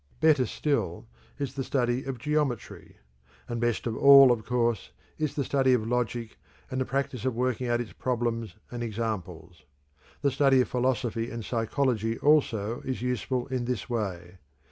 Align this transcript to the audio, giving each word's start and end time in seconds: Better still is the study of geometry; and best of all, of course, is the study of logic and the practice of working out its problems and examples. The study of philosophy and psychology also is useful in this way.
Better 0.19 0.47
still 0.47 1.05
is 1.37 1.53
the 1.53 1.63
study 1.63 2.05
of 2.05 2.17
geometry; 2.17 2.97
and 3.47 3.61
best 3.61 3.85
of 3.85 3.95
all, 3.95 4.31
of 4.31 4.43
course, 4.43 4.89
is 5.19 5.35
the 5.35 5.43
study 5.43 5.73
of 5.73 5.87
logic 5.87 6.37
and 6.71 6.81
the 6.81 6.85
practice 6.85 7.23
of 7.23 7.35
working 7.35 7.67
out 7.67 7.79
its 7.79 7.93
problems 7.93 8.55
and 8.71 8.81
examples. 8.81 9.61
The 10.23 10.31
study 10.31 10.59
of 10.59 10.67
philosophy 10.69 11.29
and 11.29 11.45
psychology 11.45 12.17
also 12.17 12.81
is 12.83 13.03
useful 13.03 13.45
in 13.49 13.65
this 13.65 13.91
way. 13.91 14.39